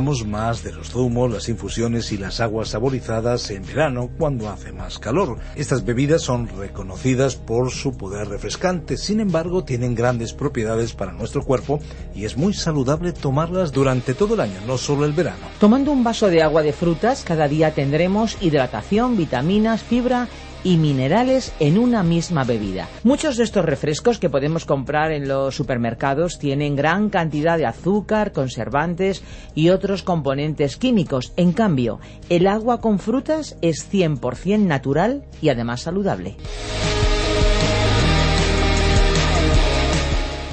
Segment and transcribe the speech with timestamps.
[0.00, 4.98] Más de los zumos, las infusiones y las aguas saborizadas en verano cuando hace más
[4.98, 5.38] calor.
[5.54, 11.42] Estas bebidas son reconocidas por su poder refrescante, sin embargo tienen grandes propiedades para nuestro
[11.44, 11.78] cuerpo
[12.14, 15.46] y es muy saludable tomarlas durante todo el año, no solo el verano.
[15.60, 20.28] Tomando un vaso de agua de frutas, cada día tendremos hidratación, vitaminas, fibra
[20.64, 22.88] y minerales en una misma bebida.
[23.04, 28.32] Muchos de estos refrescos que podemos comprar en los supermercados tienen gran cantidad de azúcar,
[28.32, 29.22] conservantes
[29.54, 31.32] y otros componentes químicos.
[31.36, 36.36] En cambio, el agua con frutas es 100% natural y además saludable.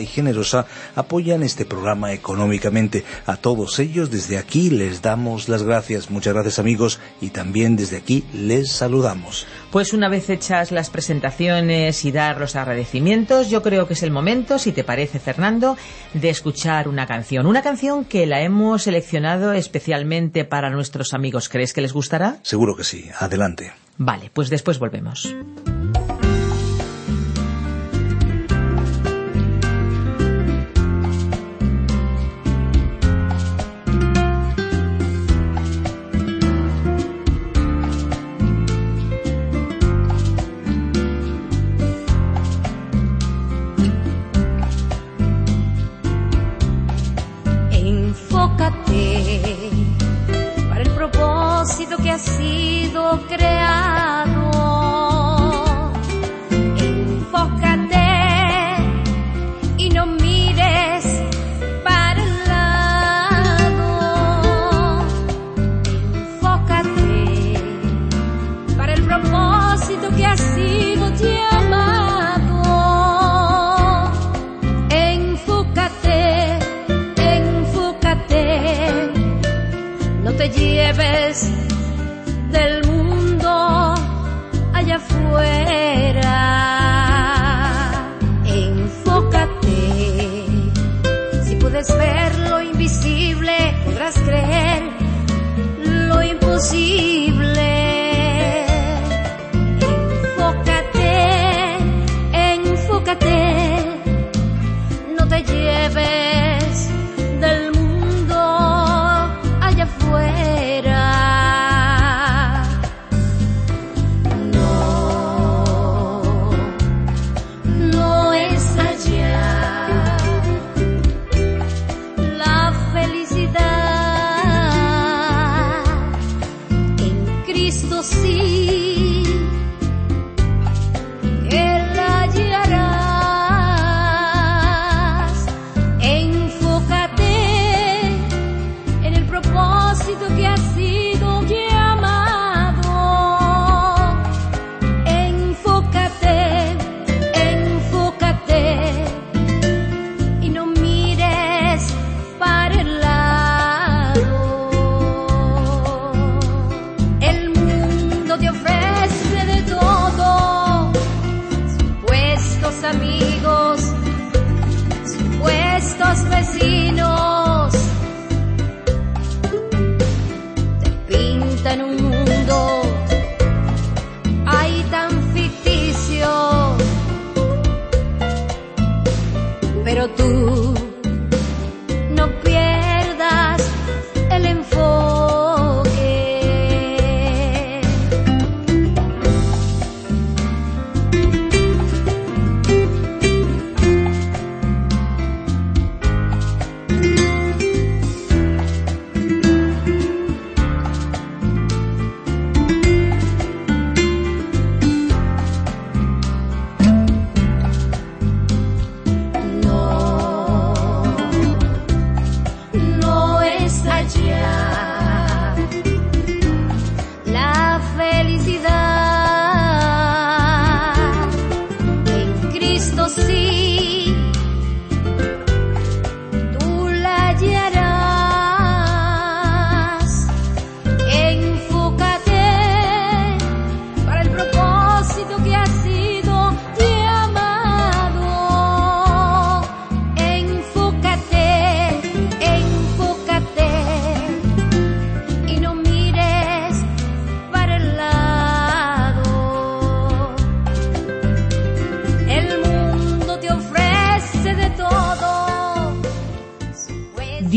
[0.00, 3.04] y generosa apoyan este programa económicamente.
[3.26, 6.10] A todos ellos desde aquí les damos las gracias.
[6.10, 9.46] Muchas gracias amigos y también desde aquí les saludamos.
[9.70, 14.10] Pues una vez hechas las presentaciones y dar los agradecimientos, yo creo que es el
[14.10, 15.76] momento, si te parece Fernando,
[16.14, 17.46] de escuchar una canción.
[17.46, 21.48] Una canción que la hemos seleccionado especialmente para nuestros amigos.
[21.48, 22.38] ¿Crees que les gustará?
[22.42, 23.08] Seguro que sí.
[23.18, 23.72] Adelante.
[23.98, 25.34] Vale, pues después volvemos.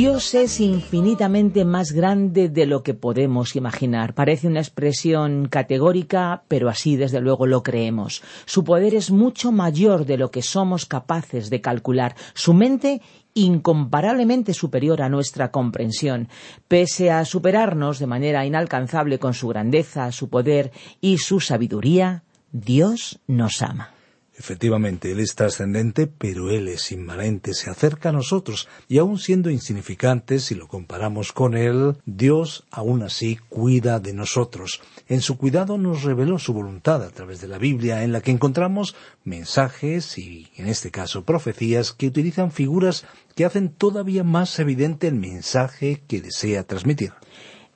[0.02, 4.14] Dios es infinitamente más grande de lo que podemos imaginar.
[4.14, 8.24] Parece una expresión categórica, pero así desde luego lo creemos.
[8.46, 12.16] Su poder es mucho mayor de lo que somos capaces de calcular.
[12.34, 13.02] Su mente
[13.34, 16.30] incomparablemente superior a nuestra comprensión.
[16.70, 22.24] Pese a superarnos de manera inalcanzable con su grandeza, su poder y su sabiduría,
[22.54, 23.99] Dios nos ama.
[24.40, 29.50] Efectivamente, Él es trascendente, pero Él es inmanente, se acerca a nosotros, y aun siendo
[29.50, 34.80] insignificante, si lo comparamos con Él, Dios aún así cuida de nosotros.
[35.10, 38.32] En su cuidado nos reveló su voluntad a través de la Biblia, en la que
[38.32, 38.96] encontramos
[39.26, 43.04] mensajes y, en este caso, profecías que utilizan figuras
[43.36, 47.12] que hacen todavía más evidente el mensaje que desea transmitir.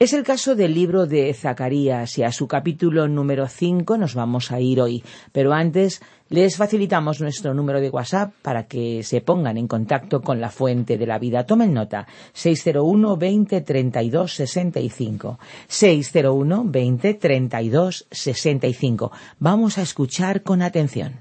[0.04, 4.52] Es el caso del libro de Zacarías y a su capítulo número 5 nos vamos
[4.52, 5.02] a ir hoy.
[5.32, 10.42] Pero antes les facilitamos nuestro número de WhatsApp para que se pongan en contacto con
[10.42, 11.46] la fuente de la vida.
[11.46, 12.06] Tomen nota.
[12.34, 15.40] 601 20 32 65.
[15.70, 19.12] 601 20 32 65.
[19.40, 21.14] Vamos a escuchar con atención.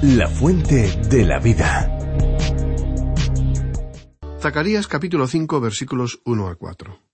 [0.00, 1.98] La fuente de la vida.
[4.42, 7.11] Zacarías capítulo 5 versículos 1 al 4.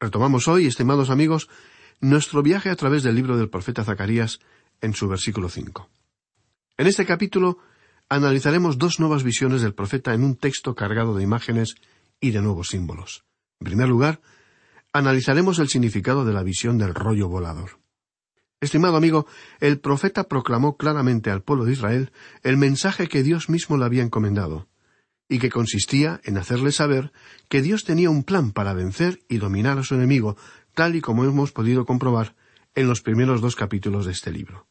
[0.00, 1.50] Retomamos hoy, estimados amigos,
[2.00, 4.40] nuestro viaje a través del libro del profeta Zacarías
[4.80, 5.90] en su versículo 5.
[6.78, 7.58] En este capítulo
[8.08, 11.74] analizaremos dos nuevas visiones del profeta en un texto cargado de imágenes
[12.18, 13.24] y de nuevos símbolos.
[13.60, 14.22] En primer lugar,
[14.94, 17.78] analizaremos el significado de la visión del rollo volador.
[18.62, 19.26] Estimado amigo,
[19.60, 22.10] el profeta proclamó claramente al pueblo de Israel
[22.42, 24.66] el mensaje que Dios mismo le había encomendado,
[25.30, 27.12] y que consistía en hacerle saber
[27.48, 30.36] que Dios tenía un plan para vencer y dominar a su enemigo,
[30.74, 32.34] tal y como hemos podido comprobar
[32.74, 34.66] en los primeros dos capítulos de este libro.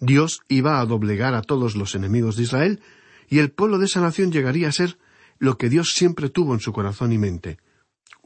[0.00, 2.82] Dios iba a doblegar a todos los enemigos de Israel,
[3.28, 4.98] y el pueblo de esa nación llegaría a ser
[5.38, 7.58] lo que Dios siempre tuvo en su corazón y mente,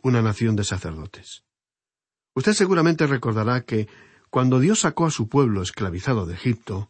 [0.01, 1.43] una nación de sacerdotes.
[2.35, 3.89] Usted seguramente recordará que
[4.31, 6.89] cuando Dios sacó a su pueblo esclavizado de Egipto,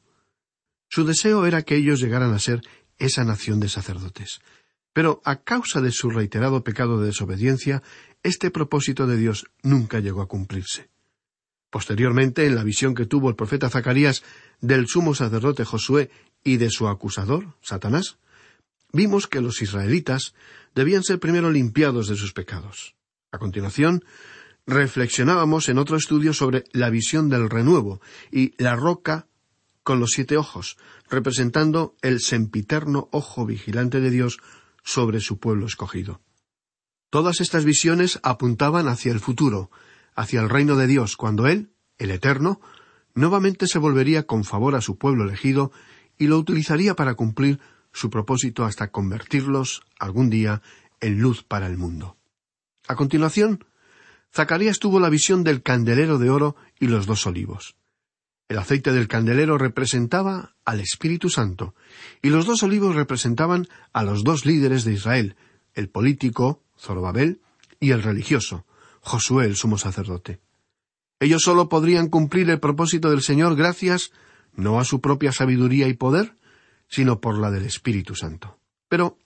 [0.91, 2.61] su deseo era que ellos llegaran a ser
[2.99, 4.41] esa nación de sacerdotes.
[4.95, 7.83] Pero a causa de su reiterado pecado de desobediencia,
[8.23, 10.89] este propósito de Dios nunca llegó a cumplirse.
[11.69, 14.23] Posteriormente, en la visión que tuvo el profeta Zacarías
[14.61, 16.11] del sumo sacerdote Josué
[16.45, 18.19] y de su acusador, Satanás,
[18.93, 20.35] vimos que los israelitas
[20.75, 22.95] debían ser primero limpiados de sus pecados.
[23.33, 24.05] A continuación,
[24.67, 29.27] reflexionábamos en otro estudio sobre la visión del renuevo y la roca
[29.83, 30.77] con los siete ojos,
[31.11, 34.39] representando el sempiterno ojo vigilante de Dios
[34.85, 36.21] sobre su pueblo escogido.
[37.11, 39.71] Todas estas visiones apuntaban hacia el futuro,
[40.15, 42.61] hacia el reino de Dios, cuando Él, el Eterno,
[43.15, 45.73] nuevamente se volvería con favor a su pueblo elegido
[46.19, 47.61] y lo utilizaría para cumplir
[47.93, 50.63] su propósito hasta convertirlos algún día
[51.01, 52.17] en luz para el mundo.
[52.87, 53.65] A continuación,
[54.33, 57.77] Zacarías tuvo la visión del candelero de oro y los dos olivos.
[58.49, 61.75] El aceite del candelero representaba al Espíritu Santo,
[62.23, 65.37] y los dos olivos representaban a los dos líderes de Israel,
[65.75, 67.41] el político, Zorobabel,
[67.81, 68.67] y el religioso,
[69.01, 70.41] Josué el sumo sacerdote.
[71.21, 74.13] Ellos sólo podrían cumplir el propósito del Señor gracias
[74.57, 76.37] no a su propia sabiduría y poder,
[76.89, 78.59] sino por la del Espíritu Santo.
[78.89, 79.19] Pero,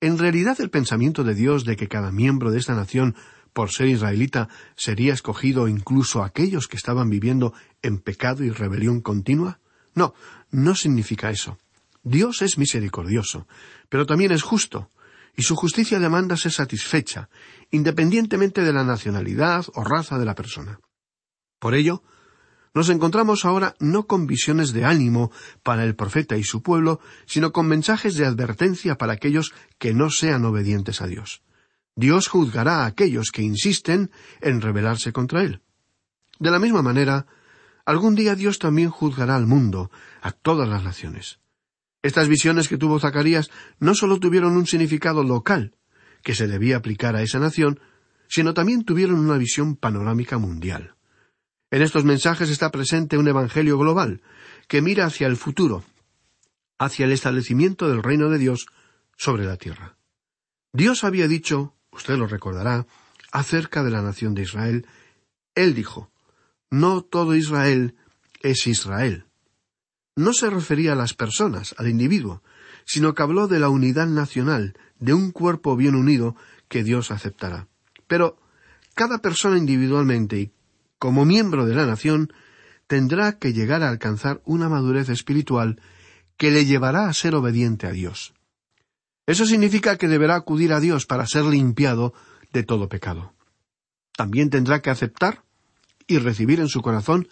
[0.00, 3.14] en realidad el pensamiento de Dios de que cada miembro de esta nación,
[3.56, 9.60] por ser israelita, sería escogido incluso aquellos que estaban viviendo en pecado y rebelión continua?
[9.94, 10.12] No,
[10.50, 11.56] no significa eso.
[12.02, 13.48] Dios es misericordioso,
[13.88, 14.90] pero también es justo,
[15.34, 17.30] y su justicia demanda ser satisfecha,
[17.70, 20.78] independientemente de la nacionalidad o raza de la persona.
[21.58, 22.02] Por ello,
[22.74, 25.32] nos encontramos ahora no con visiones de ánimo
[25.62, 30.10] para el profeta y su pueblo, sino con mensajes de advertencia para aquellos que no
[30.10, 31.40] sean obedientes a Dios.
[31.96, 34.10] Dios juzgará a aquellos que insisten
[34.42, 35.62] en rebelarse contra Él.
[36.38, 37.26] De la misma manera,
[37.86, 41.40] algún día Dios también juzgará al mundo, a todas las naciones.
[42.02, 43.50] Estas visiones que tuvo Zacarías
[43.80, 45.74] no solo tuvieron un significado local,
[46.22, 47.80] que se debía aplicar a esa nación,
[48.28, 50.96] sino también tuvieron una visión panorámica mundial.
[51.70, 54.22] En estos mensajes está presente un evangelio global,
[54.68, 55.84] que mira hacia el futuro,
[56.78, 58.66] hacia el establecimiento del reino de Dios
[59.16, 59.96] sobre la tierra.
[60.72, 62.86] Dios había dicho, usted lo recordará,
[63.32, 64.86] acerca de la nación de Israel,
[65.54, 66.10] Él dijo,
[66.70, 67.96] No todo Israel
[68.42, 69.26] es Israel
[70.16, 72.42] no se refería a las personas, al individuo,
[72.84, 76.34] sino que habló de la unidad nacional, de un cuerpo bien unido
[76.68, 77.68] que Dios aceptará.
[78.06, 78.38] Pero
[78.94, 80.52] cada persona individualmente y
[80.98, 82.32] como miembro de la nación
[82.86, 85.80] tendrá que llegar a alcanzar una madurez espiritual
[86.38, 88.32] que le llevará a ser obediente a Dios.
[89.26, 92.14] Eso significa que deberá acudir a Dios para ser limpiado
[92.52, 93.34] de todo pecado.
[94.16, 95.42] También tendrá que aceptar
[96.06, 97.28] y recibir en su corazón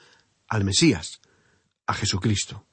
[0.48, 1.20] al Mesías,
[1.86, 2.66] a Jesucristo.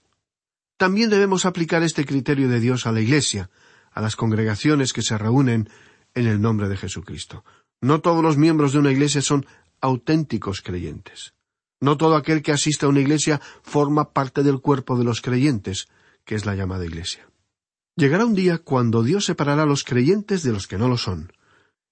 [0.78, 3.51] También debemos aplicar este criterio de Dios a la Iglesia,
[3.92, 5.70] a las congregaciones que se reúnen
[6.16, 7.46] en el nombre de Jesucristo.
[7.82, 9.46] No todos los miembros de una iglesia son
[9.80, 11.34] auténticos creyentes.
[11.80, 15.88] No todo aquel que asiste a una iglesia forma parte del cuerpo de los creyentes,
[16.25, 17.31] que es la llamada iglesia.
[17.96, 21.34] Llegará un día cuando Dios separará a los creyentes de los que no lo son.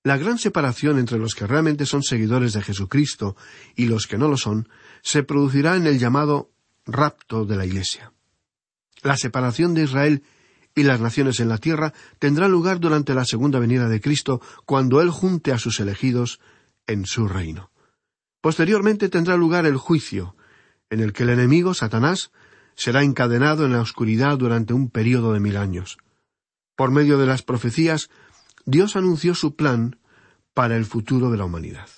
[0.03, 3.35] La gran separación entre los que realmente son seguidores de Jesucristo
[3.75, 4.69] y los que no lo son
[5.01, 6.51] se producirá en el llamado
[6.85, 8.13] rapto de la iglesia.
[9.01, 10.23] La separación de Israel
[10.73, 15.01] y las naciones en la tierra tendrá lugar durante la segunda venida de Cristo, cuando
[15.01, 16.39] Él junte a sus elegidos
[16.87, 17.71] en su reino.
[18.41, 20.35] Posteriormente tendrá lugar el juicio,
[20.89, 22.31] en el que el enemigo, Satanás,
[22.79, 25.97] será encadenado en la oscuridad durante un período de mil años.
[26.77, 28.09] Por medio de las profecías,
[28.65, 29.99] Dios anunció su plan
[30.53, 31.89] para el futuro de la humanidad.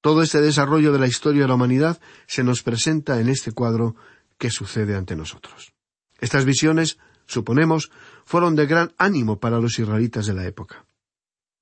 [0.00, 3.96] Todo este desarrollo de la historia de la humanidad se nos presenta en este cuadro
[4.38, 5.72] que sucede ante nosotros.
[6.20, 7.90] Estas visiones, suponemos,
[8.24, 10.86] fueron de gran ánimo para los israelitas de la época.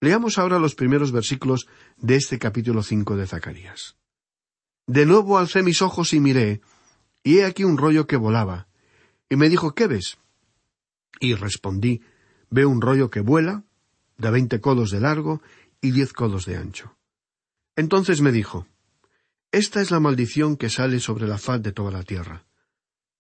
[0.03, 3.97] Leamos ahora los primeros versículos de este capítulo cinco de Zacarías.
[4.87, 6.61] De nuevo alcé mis ojos y miré,
[7.27, 8.69] y he aquí un rollo que volaba.
[9.29, 10.19] Y me dijo, ¿qué ves?
[11.21, 12.01] Y respondí,
[12.49, 13.65] veo un rollo que vuela,
[14.17, 15.43] de veinte codos de largo
[15.81, 16.97] y diez codos de ancho.
[17.75, 18.67] Entonces me dijo,
[19.51, 22.47] Esta es la maldición que sale sobre la faz de toda la tierra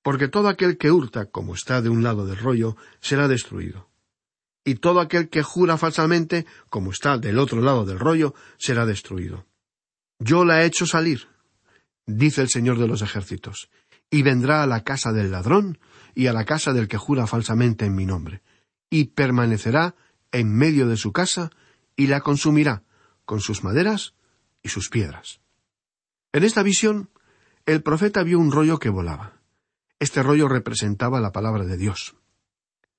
[0.06, 3.90] porque todo aquel que hurta, como está de un lado del rollo, será destruido.
[4.64, 9.46] Y todo aquel que jura falsamente, como está del otro lado del rollo, será destruido.
[10.20, 11.26] Yo la he hecho salir,
[12.06, 13.68] dice el Señor de los ejércitos,
[14.10, 15.78] y vendrá a la casa del ladrón
[16.14, 18.42] y a la casa del que jura falsamente en mi nombre,
[18.90, 19.94] y permanecerá
[20.32, 21.50] en medio de su casa
[21.96, 22.84] y la consumirá
[23.24, 24.14] con sus maderas
[24.62, 25.40] y sus piedras.
[26.32, 27.10] En esta visión,
[27.64, 29.40] el profeta vio un rollo que volaba.
[29.98, 32.16] Este rollo representaba la palabra de Dios.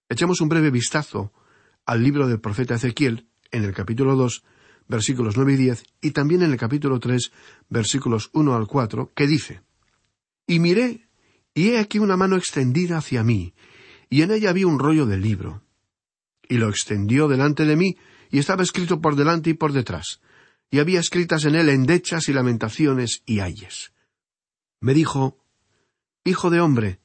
[0.09, 1.31] Echemos un breve vistazo
[1.85, 4.43] al libro del profeta Ezequiel, en el capítulo dos,
[4.87, 7.31] versículos nueve y diez, y también en el capítulo tres,
[7.69, 9.61] versículos uno al cuatro, que dice
[10.47, 11.07] Y miré,
[11.53, 13.53] y he aquí una mano extendida hacia mí,
[14.09, 15.63] y en ella vi un rollo de libro.
[16.47, 17.97] Y lo extendió delante de mí,
[18.31, 20.21] y estaba escrito por delante y por detrás,
[20.71, 23.91] y había escritas en él endechas y lamentaciones y ayes.
[24.79, 25.37] Me dijo,
[26.23, 26.99] Hijo de hombre,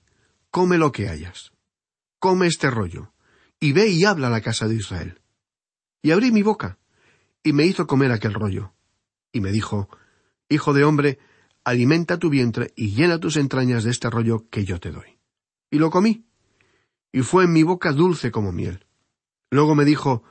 [0.50, 1.52] come lo que hayas.
[2.18, 3.12] Come este rollo,
[3.58, 5.20] y ve y habla a la casa de Israel.
[6.02, 6.78] Y abrí mi boca,
[7.42, 8.74] y me hizo comer aquel rollo.
[9.32, 9.88] Y me dijo,
[10.48, 11.18] Hijo de hombre,
[11.64, 15.18] alimenta tu vientre y llena tus entrañas de este rollo que yo te doy.
[15.70, 16.26] Y lo comí,
[17.12, 18.86] y fue en mi boca dulce como miel.
[19.50, 20.22] Luego me dijo,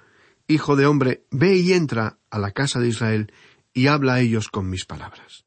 [0.47, 3.31] Hijo de hombre, ve y entra a la casa de Israel
[3.73, 5.45] y habla a ellos con mis palabras.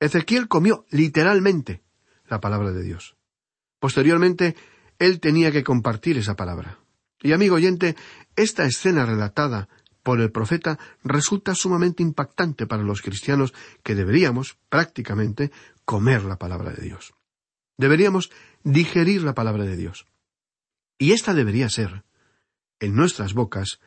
[0.00, 1.82] Ezequiel comió literalmente
[2.26, 3.16] la palabra de Dios.
[3.78, 4.56] Posteriormente,
[4.98, 6.78] él tenía que compartir esa palabra.
[7.22, 7.96] Y amigo oyente,
[8.36, 9.68] esta escena relatada
[10.04, 15.50] por el profeta resulta sumamente impactante para los cristianos que deberíamos, prácticamente,
[15.84, 17.14] comer la palabra de Dios.
[17.76, 18.30] Deberíamos
[18.62, 20.06] digerir la palabra de Dios.
[20.98, 22.04] Y esta debería ser,
[22.78, 23.80] en nuestras bocas,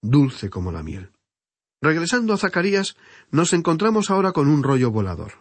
[0.00, 1.10] dulce como la miel.
[1.80, 2.94] Regresando a Zacarías,
[3.30, 5.32] nos encontramos ahora con un rollo volador.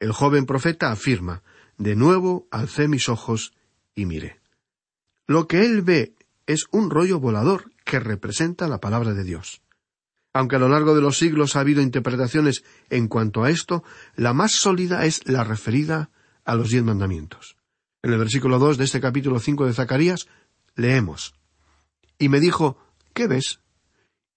[0.00, 1.42] El joven profeta afirma,
[1.78, 3.54] de nuevo alcé mis ojos
[3.94, 4.40] y miré.
[5.26, 6.14] Lo que él ve
[6.46, 9.62] es un rollo volador que representa la palabra de Dios.
[10.32, 13.84] Aunque a lo largo de los siglos ha habido interpretaciones en cuanto a esto,
[14.16, 16.10] la más sólida es la referida
[16.44, 17.56] a los diez mandamientos.
[18.02, 20.26] En el versículo dos de este capítulo cinco de Zacarías
[20.74, 21.34] leemos
[22.18, 22.78] Y me dijo
[23.12, 23.60] ¿Qué ves?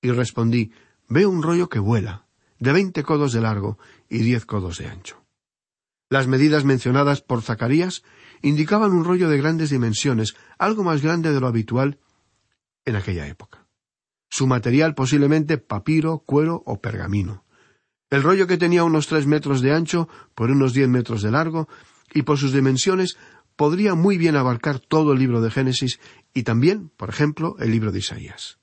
[0.02, 0.72] Y respondí
[1.08, 2.26] Veo un rollo que vuela,
[2.60, 3.78] de veinte codos de largo
[4.10, 5.24] y diez codos de ancho.
[6.10, 8.04] Las medidas mencionadas por Zacarías
[8.42, 12.00] indicaban un rollo de grandes dimensiones, algo más grande de lo habitual
[12.86, 13.68] en aquella época.
[14.30, 17.46] Su material posiblemente papiro, cuero o pergamino.
[18.10, 21.68] El rollo que tenía unos tres metros de ancho por unos diez metros de largo
[22.14, 23.18] y por sus dimensiones
[23.56, 26.00] podría muy bien abarcar todo el libro de Génesis
[26.34, 28.60] y también, por ejemplo, el libro de Isaías.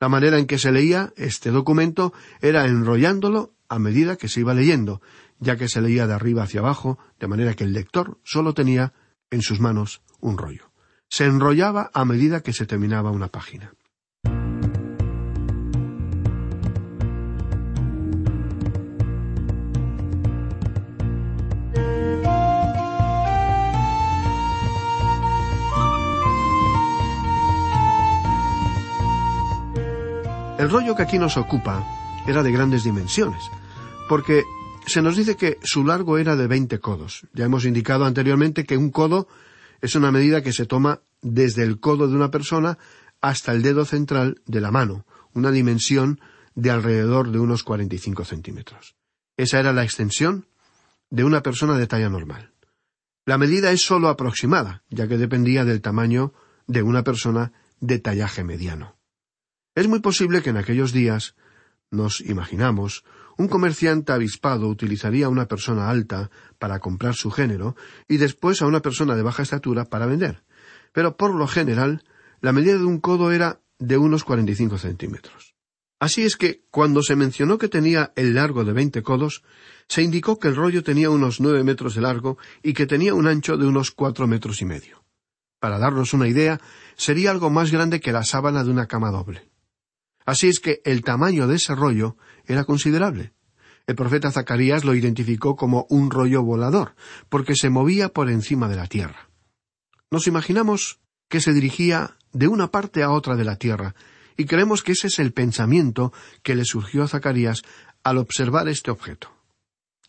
[0.00, 4.54] La manera en que se leía este documento era enrollándolo a medida que se iba
[4.54, 5.02] leyendo,
[5.38, 8.94] ya que se leía de arriba hacia abajo, de manera que el lector solo tenía
[9.30, 10.69] en sus manos un rollo.
[11.12, 13.72] Se enrollaba a medida que se terminaba una página.
[30.58, 31.84] El rollo que aquí nos ocupa
[32.28, 33.42] era de grandes dimensiones,
[34.08, 34.44] porque
[34.86, 37.26] se nos dice que su largo era de veinte codos.
[37.32, 39.26] Ya hemos indicado anteriormente que un codo
[39.80, 42.78] es una medida que se toma desde el codo de una persona
[43.20, 46.20] hasta el dedo central de la mano, una dimensión
[46.54, 48.96] de alrededor de unos 45 centímetros.
[49.36, 50.46] Esa era la extensión
[51.10, 52.52] de una persona de talla normal.
[53.26, 56.32] La medida es sólo aproximada, ya que dependía del tamaño
[56.66, 58.96] de una persona de tallaje mediano.
[59.74, 61.34] Es muy posible que en aquellos días,
[61.90, 63.04] nos imaginamos,
[63.36, 67.76] un comerciante avispado utilizaría a una persona alta para comprar su género
[68.08, 70.42] y después a una persona de baja estatura para vender.
[70.92, 72.04] Pero por lo general,
[72.40, 75.54] la medida de un codo era de unos 45 centímetros.
[76.00, 79.42] Así es que, cuando se mencionó que tenía el largo de veinte codos,
[79.86, 83.26] se indicó que el rollo tenía unos nueve metros de largo y que tenía un
[83.26, 85.04] ancho de unos cuatro metros y medio.
[85.58, 86.58] Para darnos una idea,
[86.96, 89.50] sería algo más grande que la sábana de una cama doble.
[90.24, 92.16] Así es que el tamaño de ese rollo
[92.52, 93.32] era considerable.
[93.86, 96.94] El profeta Zacarías lo identificó como un rollo volador,
[97.28, 99.30] porque se movía por encima de la tierra.
[100.10, 103.94] Nos imaginamos que se dirigía de una parte a otra de la tierra,
[104.36, 107.62] y creemos que ese es el pensamiento que le surgió a Zacarías
[108.02, 109.32] al observar este objeto.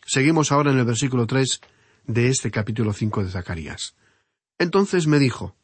[0.04, 1.60] Seguimos ahora en el versículo tres
[2.06, 3.94] de este capítulo cinco de Zacarías.
[4.58, 5.54] Entonces me dijo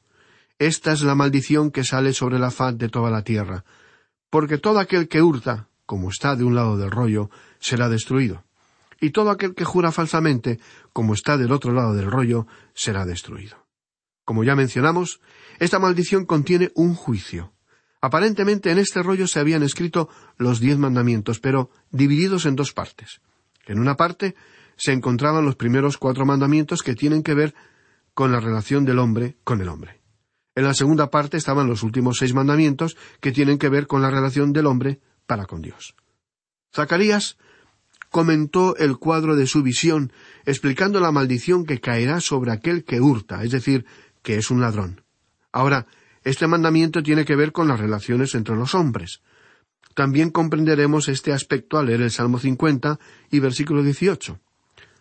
[0.59, 3.65] Esta es la maldición que sale sobre la faz de toda la tierra,
[4.31, 8.45] porque todo aquel que hurta, como está de un lado del rollo, será destruido,
[9.01, 10.61] y todo aquel que jura falsamente,
[10.93, 13.67] como está del otro lado del rollo, será destruido.
[14.27, 15.23] Como ya mencionamos,
[15.59, 17.55] esta maldición contiene un juicio.
[18.03, 23.23] Aparentemente en este rollo se habían escrito los diez mandamientos, pero divididos en dos partes.
[23.65, 24.35] En una parte
[24.77, 27.55] se encontraban los primeros cuatro mandamientos que tienen que ver
[28.13, 30.03] con la relación del hombre con el hombre.
[30.55, 34.11] En la segunda parte estaban los últimos seis mandamientos que tienen que ver con la
[34.11, 35.95] relación del hombre para con Dios.
[36.75, 37.37] Zacarías
[38.11, 40.13] comentó el cuadro de su visión,
[40.45, 43.87] explicando la maldición que caerá sobre aquel que hurta, es decir,
[44.23, 45.03] que es un ladrón.
[45.53, 45.87] Ahora,
[46.25, 49.23] este mandamiento tiene que ver con las relaciones entre los hombres.
[49.95, 52.99] También comprenderemos este aspecto al leer el Salmo 50
[53.31, 54.41] y versículo 18.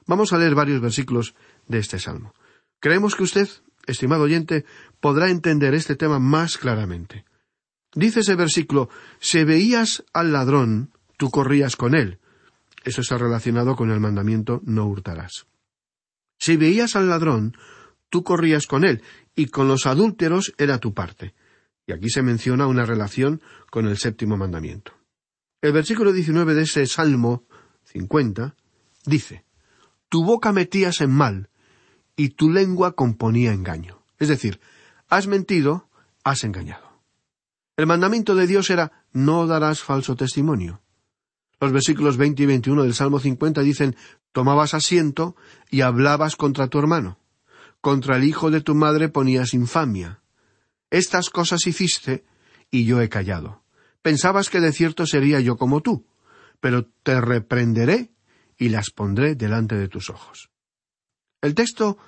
[0.05, 1.33] Vamos a leer varios versículos
[1.67, 2.33] de este salmo.
[2.79, 3.49] Creemos que usted
[3.87, 4.65] estimado oyente,
[4.99, 7.25] podrá entender este tema más claramente.
[7.93, 12.19] Dice ese versículo, si veías al ladrón, tú corrías con él.
[12.83, 15.47] Eso está relacionado con el mandamiento no hurtarás.
[16.39, 17.57] Si veías al ladrón,
[18.09, 19.01] tú corrías con él,
[19.35, 21.33] y con los adúlteros era tu parte.
[21.85, 24.93] Y aquí se menciona una relación con el séptimo mandamiento.
[25.61, 27.45] El versículo 19 de ese Salmo
[27.85, 28.55] 50
[29.05, 29.45] dice,
[30.09, 31.49] Tu boca metías en mal,
[32.15, 34.03] y tu lengua componía engaño.
[34.19, 34.59] Es decir,
[35.07, 35.89] has mentido,
[36.23, 36.86] has engañado.
[37.77, 40.81] El mandamiento de Dios era no darás falso testimonio.
[41.59, 43.95] Los versículos 20 y 21 del Salmo 50 dicen
[44.31, 45.35] tomabas asiento
[45.69, 47.19] y hablabas contra tu hermano.
[47.79, 50.21] Contra el hijo de tu madre ponías infamia.
[50.89, 52.25] Estas cosas hiciste
[52.71, 53.63] y yo he callado.
[54.01, 56.07] Pensabas que de cierto sería yo como tú,
[56.59, 58.11] pero te reprenderé
[58.57, 60.49] y las pondré delante de tus ojos.
[61.41, 61.99] El texto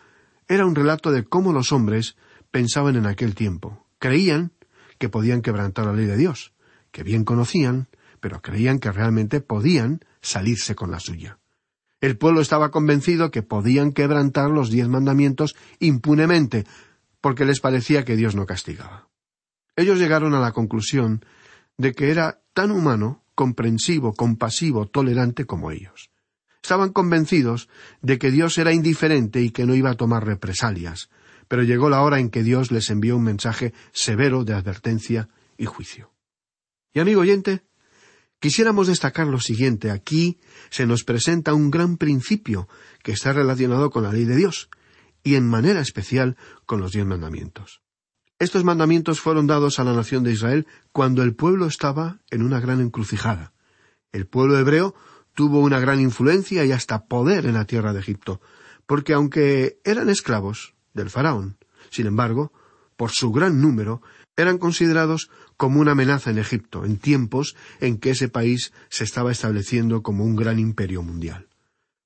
[0.48, 2.16] era un relato de cómo los hombres
[2.50, 4.54] pensaban en aquel tiempo, Creían
[5.00, 6.54] que podían quebrantar la ley de Dios,
[6.92, 7.88] que bien conocían,
[8.20, 11.40] pero creían que realmente podían salirse con la suya.
[12.02, 16.66] El pueblo estaba convencido que podían quebrantar los diez mandamientos impunemente,
[17.22, 19.10] porque les parecía que Dios no castigaba.
[19.76, 21.26] Ellos llegaron a la conclusión
[21.78, 26.12] de que era tan humano, comprensivo, compasivo, tolerante como ellos.
[26.62, 27.70] Estaban convencidos
[28.02, 31.10] de que Dios era indiferente y que no iba a tomar represalias,
[31.50, 35.66] pero llegó la hora en que Dios les envió un mensaje severo de advertencia y
[35.66, 36.14] juicio.
[36.94, 37.64] Y amigo oyente,
[38.40, 39.92] quisiéramos destacar lo siguiente.
[39.92, 42.70] Aquí se nos presenta un gran principio
[43.04, 44.70] que está relacionado con la ley de Dios,
[45.24, 47.82] y en manera especial con los diez mandamientos.
[48.38, 52.60] Estos mandamientos fueron dados a la nación de Israel cuando el pueblo estaba en una
[52.62, 53.54] gran encrucijada.
[54.14, 54.96] El pueblo hebreo
[55.34, 58.40] tuvo una gran influencia y hasta poder en la tierra de Egipto,
[58.86, 61.58] porque aunque eran esclavos del faraón,
[61.90, 62.52] sin embargo,
[62.98, 64.02] por su gran número,
[64.36, 69.32] eran considerados como una amenaza en Egipto, en tiempos en que ese país se estaba
[69.32, 71.48] estableciendo como un gran imperio mundial.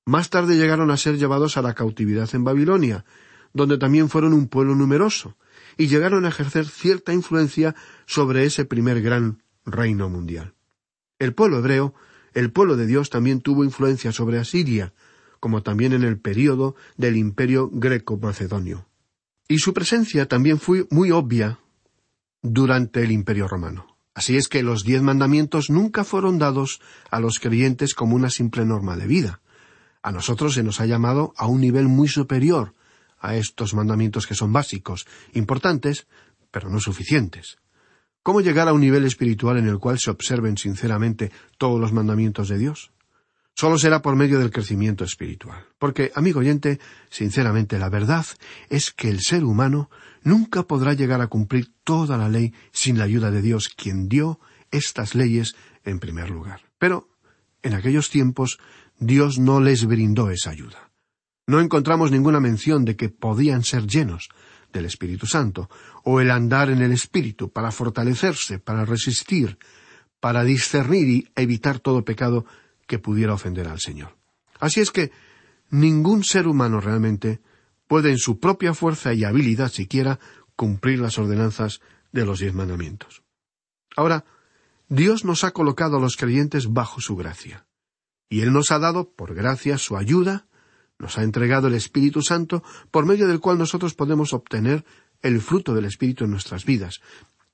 [0.06, 3.04] Más tarde llegaron a ser llevados a la cautividad en Babilonia,
[3.52, 5.36] donde también fueron un pueblo numeroso,
[5.76, 7.74] y llegaron a ejercer cierta influencia
[8.06, 10.54] sobre ese primer gran reino mundial.
[11.18, 11.94] El pueblo hebreo,
[12.34, 14.92] el pueblo de Dios, también tuvo influencia sobre Asiria,
[15.44, 18.86] como también en el período del imperio greco-macedonio.
[19.46, 21.58] Y su presencia también fue muy obvia
[22.40, 23.98] durante el imperio romano.
[24.14, 26.80] Así es que los diez mandamientos nunca fueron dados
[27.10, 29.42] a los creyentes como una simple norma de vida.
[30.02, 32.72] A nosotros se nos ha llamado a un nivel muy superior,
[33.18, 36.06] a estos mandamientos que son básicos, importantes,
[36.50, 37.58] pero no suficientes.
[38.22, 42.48] ¿Cómo llegar a un nivel espiritual en el cual se observen sinceramente todos los mandamientos
[42.48, 42.93] de Dios?
[43.56, 45.66] Solo será por medio del crecimiento espiritual.
[45.78, 48.26] Porque, amigo oyente, sinceramente la verdad
[48.68, 49.90] es que el ser humano
[50.22, 54.40] nunca podrá llegar a cumplir toda la ley sin la ayuda de Dios, quien dio
[54.72, 56.62] estas leyes en primer lugar.
[56.78, 57.08] Pero,
[57.62, 58.58] en aquellos tiempos,
[58.98, 60.90] Dios no les brindó esa ayuda.
[61.46, 64.30] No encontramos ninguna mención de que podían ser llenos
[64.72, 65.70] del Espíritu Santo,
[66.02, 69.58] o el andar en el Espíritu para fortalecerse, para resistir,
[70.18, 72.44] para discernir y evitar todo pecado
[72.98, 74.16] pudiera ofender al Señor.
[74.60, 75.10] Así es que
[75.70, 77.40] ningún ser humano realmente
[77.86, 80.18] puede en su propia fuerza y habilidad siquiera
[80.56, 81.80] cumplir las ordenanzas
[82.12, 83.22] de los diez mandamientos.
[83.96, 84.24] Ahora,
[84.88, 87.66] Dios nos ha colocado a los creyentes bajo su gracia,
[88.28, 90.46] y Él nos ha dado, por gracia, su ayuda,
[90.98, 94.84] nos ha entregado el Espíritu Santo, por medio del cual nosotros podemos obtener
[95.22, 97.00] el fruto del Espíritu en nuestras vidas,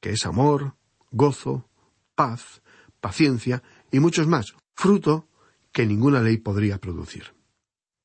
[0.00, 0.74] que es amor,
[1.10, 1.68] gozo,
[2.14, 2.62] paz,
[3.00, 5.26] paciencia y muchos más, fruto
[5.72, 7.34] que ninguna ley podría producir.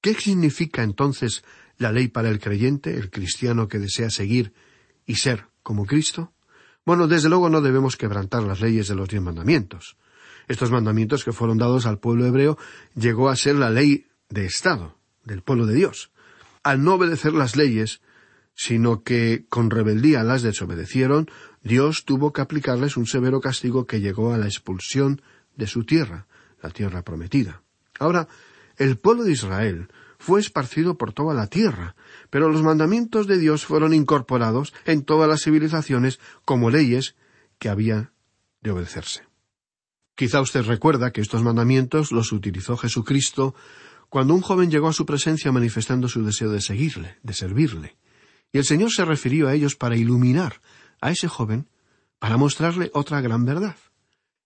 [0.01, 1.43] ¿Qué significa entonces
[1.78, 4.54] la ley para el creyente, el cristiano que desea seguir
[5.06, 6.32] y ser como Cristo?
[6.86, 9.97] Bueno, desde luego no debemos quebrantar las leyes de los diez mandamientos.
[10.47, 12.58] Estos mandamientos que fueron dados al pueblo hebreo
[12.93, 16.12] llegó a ser la ley de Estado del pueblo de Dios.
[16.63, 18.01] Al no obedecer las leyes,
[18.54, 21.30] sino que con rebeldía las desobedecieron,
[21.63, 25.21] Dios tuvo que aplicarles un severo castigo que llegó a la expulsión
[25.56, 26.28] de su tierra,
[26.62, 27.62] la tierra prometida.
[28.00, 28.28] Ahora,
[28.78, 31.96] el pueblo de Israel fue esparcido por toda la tierra,
[32.30, 37.15] pero los mandamientos de Dios fueron incorporados en todas las civilizaciones como leyes
[37.60, 38.12] que había
[38.62, 39.24] de obedecerse.
[40.15, 43.54] Quizá usted recuerda que estos mandamientos los utilizó Jesucristo
[44.10, 47.98] cuando un joven llegó a su presencia manifestando su deseo de seguirle, de servirle.
[48.54, 50.62] Y el Señor se refirió a ellos para iluminar
[51.02, 51.68] a ese joven,
[52.20, 53.76] para mostrarle otra gran verdad.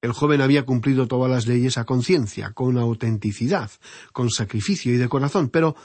[0.01, 3.69] El joven había cumplido todas las leyes a conciencia, con autenticidad,
[4.13, 5.75] con sacrificio y de corazón, pero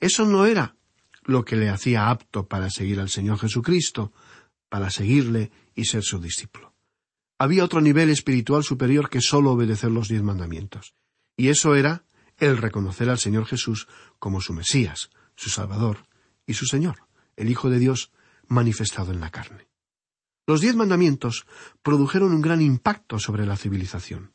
[0.00, 0.74] eso no era
[1.22, 4.12] lo que le hacía apto para seguir al Señor Jesucristo,
[4.68, 6.74] para seguirle y ser su discípulo.
[7.38, 10.94] Había otro nivel espiritual superior que sólo obedecer los diez mandamientos,
[11.36, 12.04] y eso era
[12.38, 13.86] el reconocer al Señor Jesús
[14.18, 16.06] como su Mesías, su Salvador
[16.46, 17.06] y su Señor,
[17.36, 18.12] el Hijo de Dios
[18.46, 19.69] manifestado en la carne.
[20.50, 21.46] Los diez mandamientos
[21.80, 24.32] produjeron un gran impacto sobre la civilización.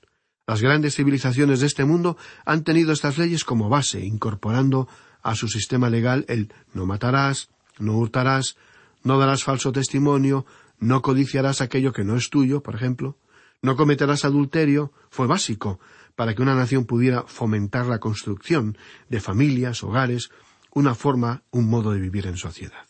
[0.48, 4.88] Las grandes civilizaciones de este mundo han tenido estas leyes como base, incorporando
[5.22, 7.50] a su sistema legal el no matarás,
[7.80, 8.56] no hurtarás,
[9.04, 10.46] no darás falso testimonio,
[10.80, 13.18] no codiciarás aquello que no es tuyo, por ejemplo,
[13.62, 15.82] no cometerás adulterio, fue básico
[16.16, 18.78] para que una nación pudiera fomentar la construcción
[19.10, 20.30] de familias, hogares,
[20.72, 22.86] una forma, un modo de vivir en sociedad.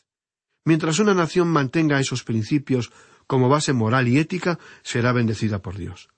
[0.64, 2.92] Mientras una nación mantenga esos principios
[3.28, 6.10] como base moral y ética, será bendecida por Dios.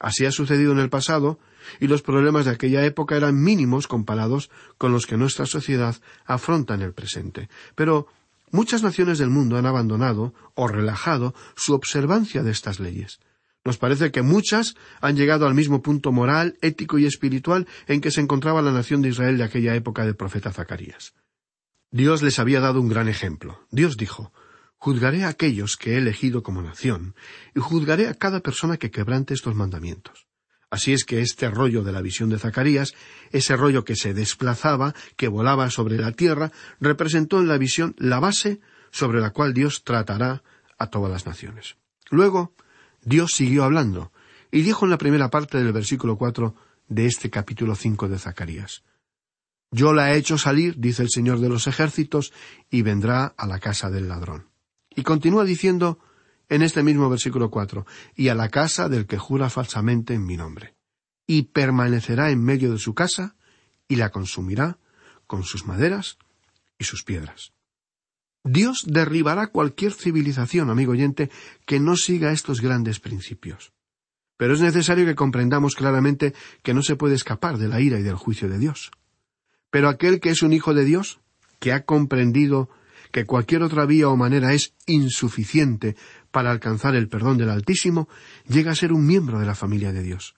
[0.00, 1.38] Así ha sucedido en el pasado,
[1.80, 6.74] y los problemas de aquella época eran mínimos comparados con los que nuestra sociedad afronta
[6.74, 7.48] en el presente.
[7.74, 8.08] Pero
[8.54, 13.18] Muchas naciones del mundo han abandonado o relajado su observancia de estas leyes.
[13.64, 18.12] Nos parece que muchas han llegado al mismo punto moral, ético y espiritual en que
[18.12, 21.14] se encontraba la nación de Israel de aquella época del profeta Zacarías.
[21.90, 23.58] Dios les había dado un gran ejemplo.
[23.72, 24.32] Dios dijo
[24.84, 27.14] Juzgaré a aquellos que he elegido como nación,
[27.54, 30.26] y juzgaré a cada persona que quebrante estos mandamientos.
[30.68, 32.92] Así es que este rollo de la visión de Zacarías,
[33.30, 38.20] ese rollo que se desplazaba, que volaba sobre la tierra, representó en la visión la
[38.20, 40.42] base sobre la cual Dios tratará
[40.76, 41.76] a todas las naciones.
[42.10, 42.52] Luego,
[43.00, 44.12] Dios siguió hablando,
[44.52, 46.56] y dijo en la primera parte del versículo cuatro
[46.88, 48.84] de este capítulo cinco de Zacarías
[49.70, 52.34] Yo la he hecho salir, dice el Señor de los ejércitos,
[52.68, 54.52] y vendrá a la casa del ladrón.
[54.96, 55.98] Y continúa diciendo
[56.48, 60.36] en este mismo versículo cuatro, y a la casa del que jura falsamente en mi
[60.36, 60.74] nombre.
[61.26, 63.34] Y permanecerá en medio de su casa,
[63.88, 64.78] y la consumirá
[65.26, 66.18] con sus maderas
[66.78, 67.52] y sus piedras.
[68.44, 71.30] Dios derribará cualquier civilización, amigo oyente,
[71.64, 73.72] que no siga estos grandes principios.
[74.36, 78.02] Pero es necesario que comprendamos claramente que no se puede escapar de la ira y
[78.02, 78.90] del juicio de Dios.
[79.70, 81.20] Pero aquel que es un hijo de Dios,
[81.58, 82.68] que ha comprendido
[83.14, 85.94] que cualquier otra vía o manera es insuficiente
[86.32, 88.08] para alcanzar el perdón del Altísimo,
[88.48, 90.34] llega a ser un miembro de la familia de Dios.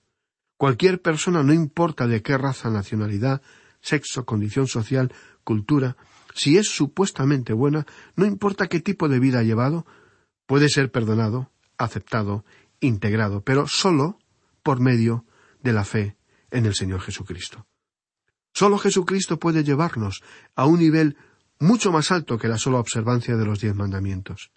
[0.58, 3.40] Cualquier persona, no importa de qué raza, nacionalidad,
[3.80, 5.10] sexo, condición social,
[5.42, 5.96] cultura,
[6.34, 9.86] si es supuestamente buena, no importa qué tipo de vida ha llevado,
[10.44, 12.44] puede ser perdonado, aceptado,
[12.80, 14.18] integrado, pero sólo
[14.62, 15.24] por medio
[15.62, 16.18] de la fe
[16.50, 17.66] en el Señor Jesucristo.
[18.52, 20.22] Sólo Jesucristo puede llevarnos
[20.54, 21.16] a un nivel
[21.58, 24.50] mucho más alto que la sola observancia de los diez mandamientos.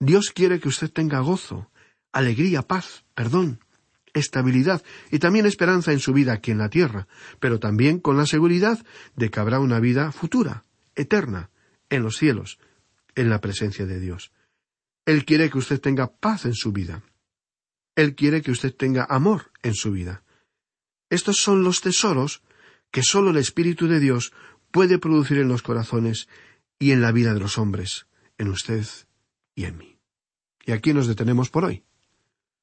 [0.00, 1.70] Dios quiere que usted tenga gozo,
[2.12, 3.60] alegría, paz, perdón,
[4.14, 7.06] estabilidad y también esperanza en su vida aquí en la tierra,
[7.40, 8.84] pero también con la seguridad
[9.16, 11.50] de que habrá una vida futura, eterna,
[11.88, 12.58] en los cielos,
[13.14, 14.32] en la presencia de Dios.
[15.06, 17.02] Él quiere que usted tenga paz en su vida.
[17.96, 20.22] Él quiere que usted tenga amor en su vida.
[21.10, 22.42] Estos son los tesoros
[22.90, 24.32] que sólo el Espíritu de Dios
[24.72, 26.28] puede producir en los corazones
[26.78, 28.06] y en la vida de los hombres,
[28.38, 28.84] en usted
[29.54, 29.98] y en mí.
[30.66, 31.84] Y aquí nos detenemos por hoy.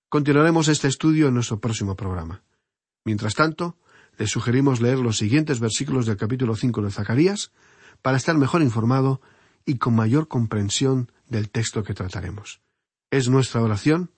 [0.10, 2.44] Continuaremos este estudio en nuestro próximo programa.
[3.06, 3.78] Mientras tanto,
[4.18, 7.52] le sugerimos leer los siguientes versículos del capítulo cinco de Zacarías
[8.02, 9.22] para estar mejor informado
[9.66, 12.60] y con mayor comprensión del texto que trataremos.
[13.12, 14.12] Es nuestra oración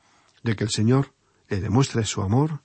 [0.43, 1.13] de que el Señor
[1.49, 2.63] le demuestre su amor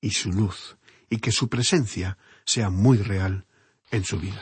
[0.00, 0.76] y su luz,
[1.10, 3.46] y que su presencia sea muy real
[3.90, 4.40] en su vida.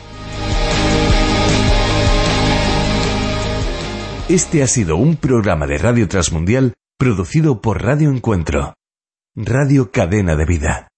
[4.29, 8.75] Este ha sido un programa de Radio Transmundial producido por Radio Encuentro,
[9.35, 10.89] Radio Cadena de Vida.